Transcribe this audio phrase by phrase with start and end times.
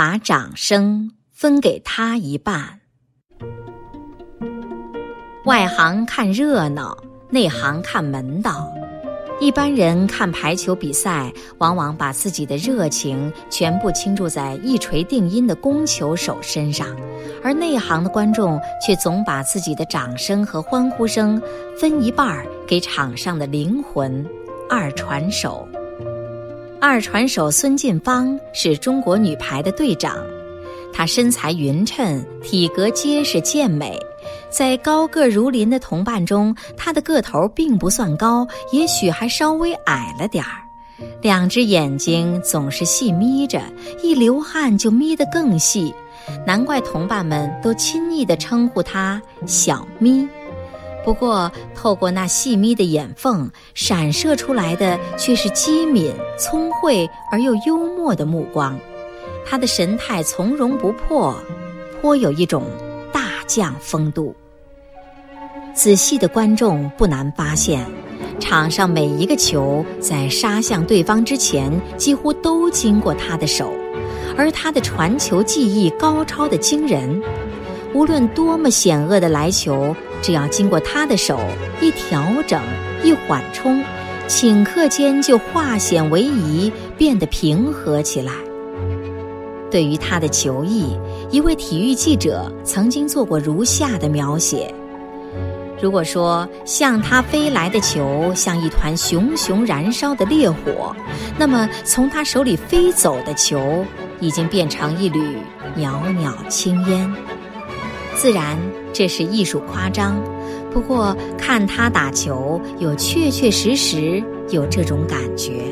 [0.00, 2.80] 把掌声分给他一半。
[5.44, 6.96] 外行看热闹，
[7.28, 8.72] 内行看门道。
[9.40, 16.96] 一般人看排球比赛，往往把自己的热情全部倾注在一锤定音的攻球手身上，
[17.44, 21.38] 而内行的观众却总把自己的掌声和欢呼声
[21.78, 24.26] 分一半儿给场上的灵魂——
[24.66, 25.68] 二传手。
[26.80, 30.16] 二传手孙晋芳是中国女排的队长，
[30.94, 33.98] 她身材匀称，体格结实健美。
[34.48, 40.62] 在高个如林的同伴中，她的个头并不算高，也许还稍微矮了点儿。
[41.20, 43.60] 两只眼睛总是细眯着，
[44.02, 45.94] 一流汗就眯得更细，
[46.46, 50.26] 难怪同伴们都亲昵地称呼她“小咪”。
[51.04, 58.78] 不过，透过那细眯的眼缝，闪射出来的却是机敏、聪慧而又幽默的目光。
[59.46, 61.34] 他的神态从容不迫，
[62.00, 62.64] 颇有一种
[63.12, 64.34] 大将风度。
[65.72, 67.84] 仔细的观众不难发现，
[68.38, 73.72] 场上每一个球在杀向对方之前，几乎都经过他的手，
[74.36, 77.22] 而他的传球技艺高超的惊人。
[77.92, 81.40] 无论多么险恶的来球，只要经过他的手
[81.80, 82.60] 一调整、
[83.02, 83.82] 一缓冲，
[84.28, 88.32] 顷刻间就化险为夷，变得平和起来。
[89.70, 90.98] 对于他的球艺，
[91.30, 94.74] 一位体育记者曾经做过如下的描写。
[95.80, 100.94] 如果说向他飞来的球像一团熊熊燃烧的烈火，
[101.38, 103.82] 那么从他手里飞走的球
[104.20, 105.38] 已经变成一缕
[105.76, 107.10] 袅袅青烟。
[108.20, 108.58] 自然
[108.92, 110.22] 这是艺术夸张，
[110.70, 115.64] 不过看他打球，又确确实实有这种感觉。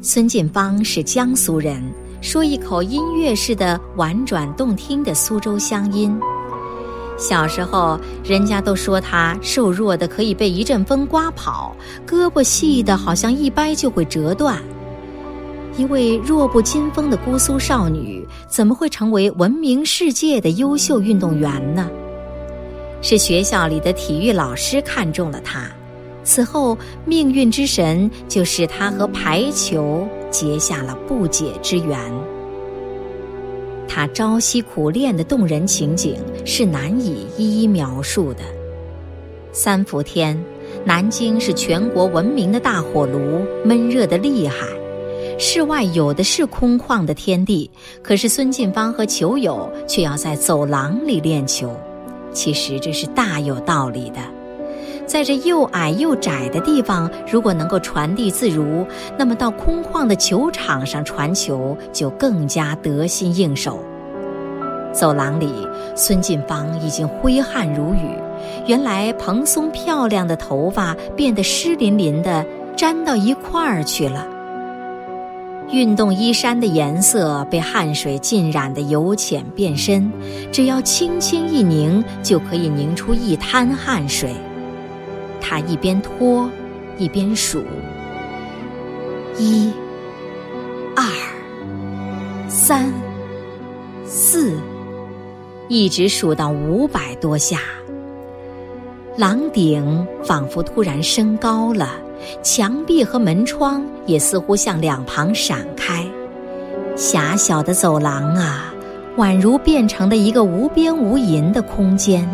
[0.00, 1.82] 孙晋芳是江苏人，
[2.20, 6.16] 说一口音乐式的婉转动听的苏州乡音。
[7.18, 11.74] 小时候，人家都说她瘦弱的可以被一阵风刮跑，
[12.06, 14.62] 胳膊细的好像一掰就会折断。
[15.76, 21.90] 一位弱不禁风的姑苏少女，怎么会成为闻名世界的优秀运动员呢？
[23.00, 25.70] 是学校里的体育老师看中了她，
[26.22, 31.98] 此后命运之神就使她和排球结下了不解之缘。
[33.88, 36.16] 他朝夕苦练的动人情景
[36.46, 38.40] 是难以一一描述的。
[39.52, 40.42] 三伏天，
[40.84, 44.66] 南京是全国闻名的大火炉，闷热的厉害。
[45.38, 47.70] 室外有的是空旷的天地，
[48.02, 51.74] 可是孙晋芳和球友却要在走廊里练球。
[52.32, 54.20] 其实这是大有道理的。
[55.04, 58.86] 在这又矮又窄的地方，如果能够传递自如，
[59.18, 63.80] 那么到空旷的球场上传球就更加得心应手。
[64.92, 65.50] 走廊里，
[65.96, 68.16] 孙晋芳已经挥汗如雨，
[68.66, 74.26] 原来蓬松漂亮的头发变得湿淋淋的，粘到一块儿去了。
[75.72, 80.12] 运动衣衫的颜色被汗水浸染得由浅变深，
[80.52, 84.34] 只要轻轻一拧，就可以拧出一滩汗水。
[85.40, 86.46] 他一边脱，
[86.98, 87.62] 一边数：
[89.38, 89.72] 一、
[90.94, 91.04] 二、
[92.48, 92.92] 三、
[94.04, 94.52] 四，
[95.68, 97.60] 一直数到五百多下。
[99.16, 101.98] 廊顶仿佛突然升高了，
[102.42, 106.06] 墙壁和门窗也似乎向两旁闪开，
[106.96, 108.72] 狭小的走廊啊，
[109.16, 112.28] 宛如变成了一个无边无垠的空间。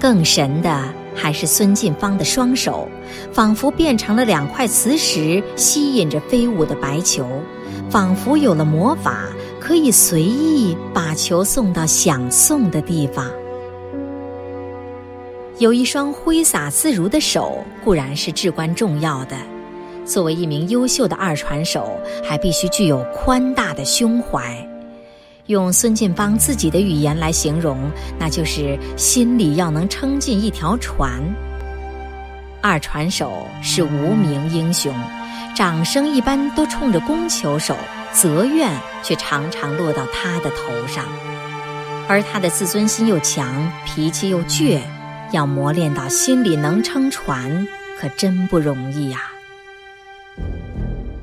[0.00, 0.84] 更神的。
[1.12, 2.88] 还是孙晋芳的双手，
[3.32, 7.26] 仿佛变成了两块磁石，吸引着飞舞的白球，
[7.90, 9.24] 仿佛有了魔法，
[9.60, 13.26] 可以随意把球送到想送的地方。
[15.60, 19.36] 有一双挥洒自如的手固然是至关重要的，
[20.06, 24.56] 作为一名优秀的二传手，还必须具有宽大的胸怀。
[25.48, 27.78] 用孙晋芳自己的语言来形容，
[28.18, 31.22] 那就是心里要能撑进一条船。
[32.62, 33.30] 二传手
[33.62, 34.94] 是无名英雄，
[35.54, 37.76] 掌声一般都冲着攻球手，
[38.14, 38.72] 责怨
[39.02, 41.04] 却常常落到他的头上。
[42.08, 44.80] 而他的自尊心又强，脾气又倔，
[45.32, 47.66] 要磨练到心里能撑船，
[48.00, 49.20] 可真不容易呀。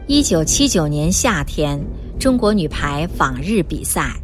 [0.07, 1.79] 一九七九年夏天。
[2.19, 4.19] 中国女排访日比赛，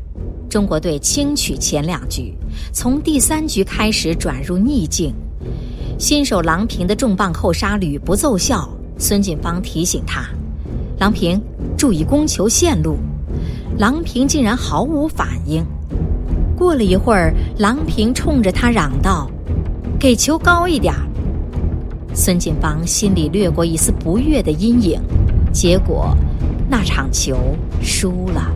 [0.50, 2.34] 中国队轻取前两局，
[2.74, 5.14] 从第三局开始转入逆境。
[6.00, 10.26] 新手郎平的重磅后杀屡不奏效，孙晋芳提醒他
[11.00, 11.40] ：“郎平，
[11.78, 12.98] 注意攻球线路。”
[13.78, 15.64] 郎平竟然毫无反应。
[16.58, 19.30] 过了一会儿，郎平冲着他嚷道
[20.04, 20.94] ：“给球高一点。”
[22.14, 25.02] 孙锦芳心里掠过一丝不悦的阴影，
[25.54, 26.14] 结果
[26.70, 27.38] 那场球
[27.82, 28.54] 输了。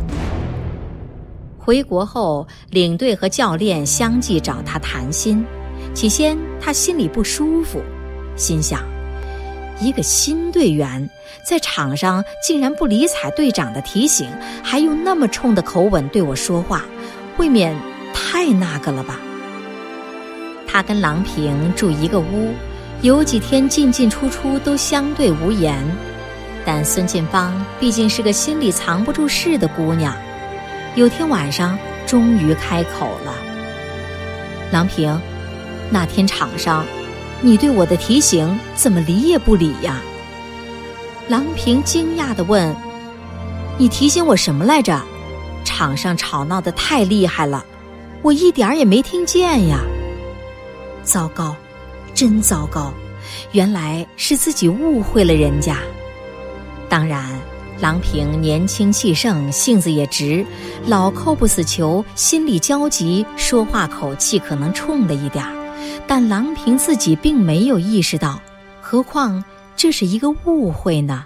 [1.58, 5.42] 回国后，领队和教练相继找他谈心。
[5.94, 7.82] 起先他心里不舒服，
[8.36, 8.82] 心想：
[9.80, 11.10] 一个新队员
[11.48, 14.28] 在场上竟然不理睬队长的提醒，
[14.62, 16.84] 还用那么冲的口吻对我说话，
[17.38, 17.74] 未免
[18.14, 19.18] 太那个了吧？
[20.78, 22.54] 他跟郎平住一个屋。
[23.02, 25.84] 有几天进进出出都相对无言，
[26.64, 30.14] 但孙晋芳毕竟是个心里藏不住事的姑娘。
[30.94, 31.76] 有天晚上，
[32.06, 33.34] 终于开口了
[34.72, 35.20] ：“郎平，
[35.90, 36.86] 那天场上，
[37.42, 40.00] 你对我的提醒怎么理也不理呀？”
[41.28, 42.76] 郎平惊讶地问
[43.80, 45.02] ：“你提醒我什么来着？
[45.66, 47.66] 场上吵闹的太厉害了，
[48.22, 49.80] 我一点儿也没听见呀。”
[51.08, 51.56] 糟糕。
[52.14, 52.92] 真糟糕，
[53.52, 55.78] 原来是自己误会了人家。
[56.90, 57.24] 当然，
[57.80, 60.44] 郎平年轻气盛，性子也直，
[60.88, 65.54] 老扣不死球，心里焦急，说话口气可能冲了一点儿。
[66.08, 68.42] 但郎平自己并没有意识到，
[68.82, 69.44] 何况
[69.76, 71.24] 这是一个误会呢？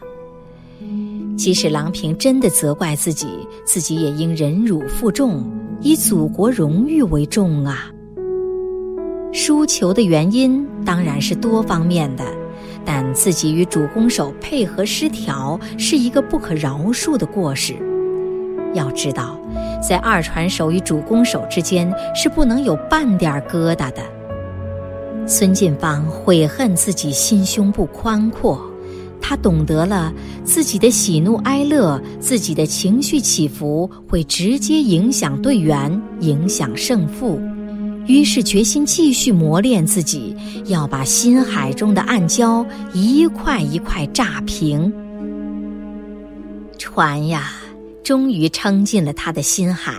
[1.37, 3.27] 即使郎平真的责怪自己，
[3.63, 5.49] 自己也应忍辱负重，
[5.79, 7.89] 以祖国荣誉为重啊。
[9.33, 12.23] 输球的原因当然是多方面的，
[12.83, 17.75] 但自己与主攻手配合失调是一个不可饶恕的过失。
[18.73, 19.39] 要知道，
[19.81, 24.01] 在二传手与主攻手之间是不能有半点疙瘩的。
[25.25, 28.61] 孙晋芳悔恨自己心胸不宽阔，
[29.21, 30.13] 他懂得了
[30.43, 37.39] 自己的喜怒哀乐、自己的情绪起伏会直接影响队员，影响胜负。
[38.07, 44.91] 于是决心继续磨练自己，要把心海中的暗礁一块一块炸平。
[46.77, 47.53] 船呀，
[48.03, 49.93] 终于撑进了他的心海。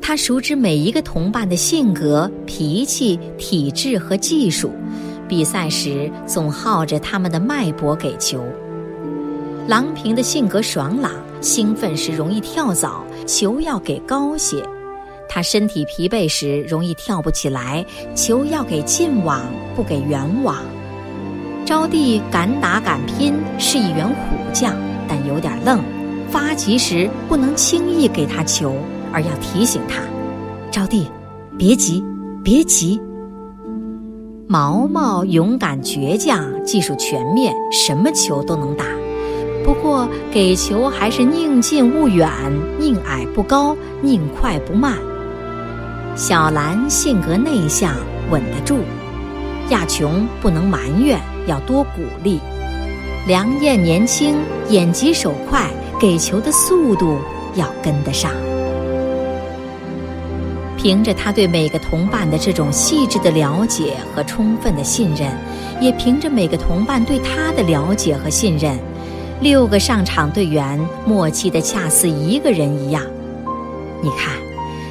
[0.00, 4.70] 他熟知每一个同伴的性格、脾气、体质和技术，
[5.28, 8.42] 比赛时总耗着他们的脉搏给球。
[9.66, 14.62] 郎平的性格爽朗，兴奋时容易跳蚤，球要给高些。
[15.28, 17.84] 他身体疲惫时容易跳不起来，
[18.14, 19.42] 球要给近网，
[19.76, 20.56] 不给远网。
[21.66, 24.14] 招娣敢打敢拼，是一员虎
[24.52, 24.74] 将，
[25.06, 25.80] 但有点愣。
[26.30, 28.74] 发急时不能轻易给他球，
[29.12, 30.02] 而要提醒他
[30.70, 31.06] ：“招娣，
[31.56, 32.02] 别急，
[32.42, 33.00] 别急。”
[34.48, 38.84] 毛毛勇敢倔强，技术全面，什么球都能打。
[39.64, 42.30] 不过给球还是宁近勿远，
[42.78, 44.96] 宁矮不高，宁快不慢。
[46.18, 47.94] 小兰性格内向，
[48.28, 48.78] 稳得住；
[49.70, 51.16] 亚琼不能埋怨，
[51.46, 52.40] 要多鼓励。
[53.28, 54.36] 梁燕年轻，
[54.68, 55.70] 眼疾手快，
[56.00, 57.18] 给球的速度
[57.54, 58.32] 要跟得上。
[60.76, 65.30] 凭着他对每个同伴的这种细致的了解和充分的信任，
[65.80, 68.76] 也凭着每个同伴对他的了解和信任，
[69.40, 73.04] 六个上场队员默契的恰似一个人一样。
[74.02, 74.47] 你看。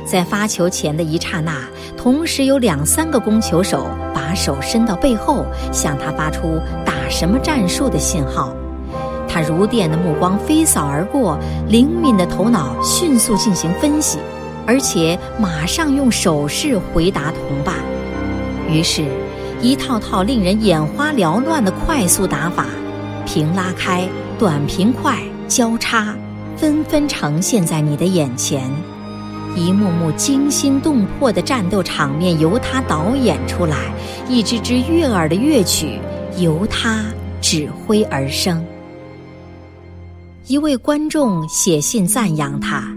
[0.09, 1.53] 在发球前的一刹那，
[1.97, 8.55] 同时有两三个攻球手把手伸到背后，向他发出打什么战术的信号。
[9.27, 11.37] 他如电的目光飞扫而过，
[11.67, 14.17] 灵敏的头脑迅速进行分析，
[14.65, 17.75] 而且马上用手势回答同伴。
[18.69, 19.03] 于是，
[19.61, 22.65] 一套套令人眼花缭乱的快速打法，
[23.25, 24.07] 平拉开、
[24.39, 26.15] 短平快、交叉，
[26.55, 28.71] 纷纷呈现在你的眼前。
[29.57, 33.91] 一幕幕惊心动魄的战斗场面由他导演出来，
[34.29, 35.99] 一支支悦耳的乐曲
[36.37, 37.05] 由他
[37.41, 38.63] 指挥而生。
[40.45, 42.87] 一位观众写信赞扬他：“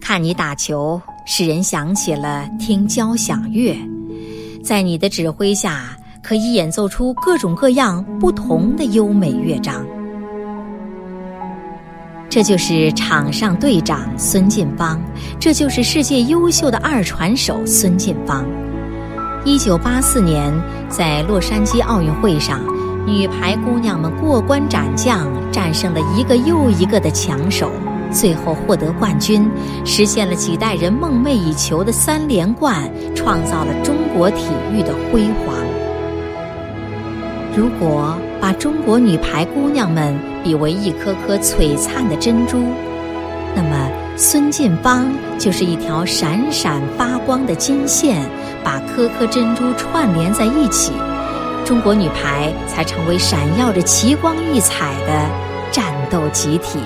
[0.00, 3.76] 看你打球，使人想起了听交响乐，
[4.64, 9.84] 在你的指挥下，可以演奏出各种各样不同的优美乐章。”
[12.30, 15.00] 这就是场上队长孙晋芳，
[15.40, 18.44] 这就是世界优秀的二传手孙晋芳。
[19.46, 20.52] 一九八四年，
[20.90, 22.60] 在洛杉矶奥运会上，
[23.06, 27.70] 女排姑娘们过关斩将，战胜了一个又一个的强手，
[28.12, 29.50] 最后获得冠军，
[29.86, 35.56] 实现了几代人梦寐以求的三连冠，创造了中国体育的辉煌。
[37.56, 42.62] 如果把中国女排姑娘们比为一颗颗璀璨的珍珠，
[43.54, 48.22] 那么孙晋邦就是一条闪闪发光的金线，
[48.62, 50.92] 把颗颗珍珠串联在一起，
[51.64, 55.28] 中国女排才成为闪耀着奇光异彩的
[55.72, 56.78] 战斗集体。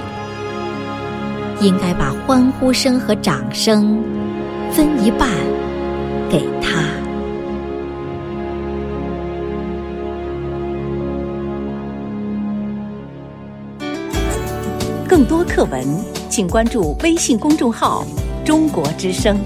[1.60, 4.02] 应该把欢呼声和掌声
[4.72, 5.28] 分一半
[6.28, 6.91] 给他。
[15.22, 15.86] 更多课文，
[16.28, 18.04] 请关注微信公众号
[18.44, 19.38] “中国之声”。